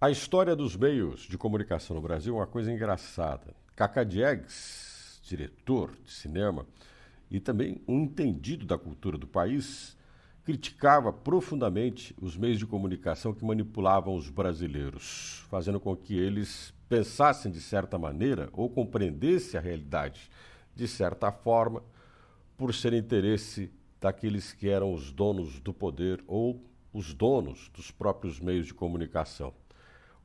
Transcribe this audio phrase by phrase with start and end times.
[0.00, 3.52] A história dos meios de comunicação no Brasil é uma coisa engraçada.
[3.74, 6.64] Cacá Diegues, diretor de cinema
[7.28, 9.96] e também um entendido da cultura do país,
[10.44, 17.50] criticava profundamente os meios de comunicação que manipulavam os brasileiros, fazendo com que eles pensassem
[17.50, 20.30] de certa maneira ou compreendessem a realidade
[20.76, 21.82] de certa forma,
[22.56, 23.68] por ser interesse
[24.00, 26.62] daqueles que eram os donos do poder ou
[26.92, 29.52] os donos dos próprios meios de comunicação.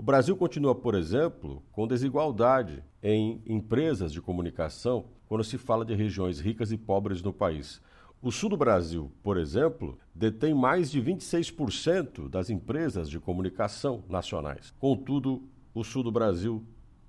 [0.03, 5.95] O Brasil continua, por exemplo, com desigualdade em empresas de comunicação quando se fala de
[5.95, 7.81] regiões ricas e pobres no país.
[8.21, 14.73] O sul do Brasil, por exemplo, detém mais de 26% das empresas de comunicação nacionais.
[14.77, 15.41] Contudo,
[15.73, 16.61] o sul do Brasil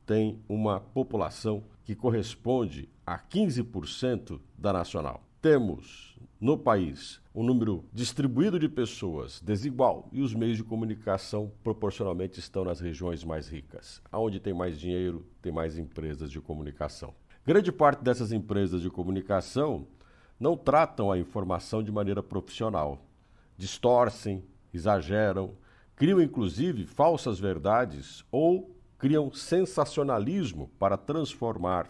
[0.06, 5.24] tem uma população que corresponde a 15% da nacional.
[5.42, 12.38] Temos no país um número distribuído de pessoas desigual e os meios de comunicação proporcionalmente
[12.38, 14.01] estão nas regiões mais ricas.
[14.12, 17.14] Onde tem mais dinheiro, tem mais empresas de comunicação.
[17.45, 19.86] Grande parte dessas empresas de comunicação
[20.39, 23.05] não tratam a informação de maneira profissional.
[23.56, 25.53] Distorcem, exageram,
[25.97, 31.89] criam inclusive falsas verdades ou criam sensacionalismo para transformar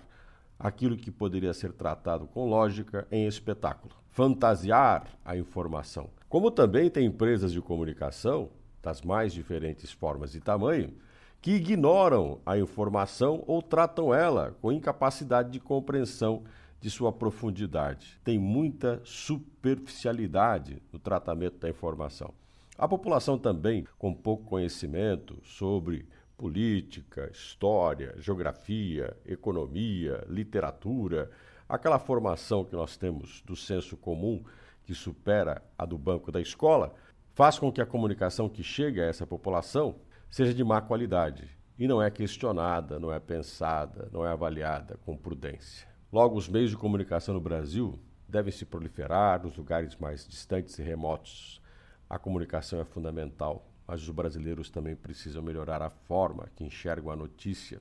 [0.64, 3.94] aquilo que poderia ser tratado com lógica em espetáculo.
[4.08, 6.08] Fantasiar a informação.
[6.26, 8.48] Como também tem empresas de comunicação,
[8.82, 10.94] das mais diferentes formas e tamanho,
[11.42, 16.42] que ignoram a informação ou tratam ela com incapacidade de compreensão
[16.80, 18.18] de sua profundidade.
[18.24, 22.32] Tem muita superficialidade no tratamento da informação.
[22.78, 26.06] A população também, com pouco conhecimento sobre
[26.36, 31.30] política, história, geografia, economia, literatura,
[31.68, 34.44] aquela formação que nós temos do senso comum
[34.84, 36.94] que supera a do banco da escola,
[37.32, 39.96] faz com que a comunicação que chega a essa população
[40.30, 45.16] seja de má qualidade e não é questionada, não é pensada, não é avaliada com
[45.16, 45.88] prudência.
[46.12, 50.82] Logo, os meios de comunicação no Brasil devem se proliferar nos lugares mais distantes e
[50.82, 51.60] remotos.
[52.08, 57.16] A comunicação é fundamental mas os brasileiros também precisam melhorar a forma que enxergam a
[57.16, 57.80] notícia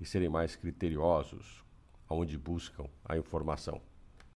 [0.00, 1.64] e serem mais criteriosos
[2.08, 3.80] onde buscam a informação.